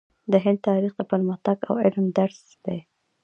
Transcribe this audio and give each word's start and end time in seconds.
د 0.31 0.33
هند 0.43 0.59
تاریخ 0.69 0.91
د 0.97 1.01
پرمختګ 1.11 1.57
او 1.69 1.75
علم 1.83 2.05
درس 2.17 2.41
دی. 2.65 2.79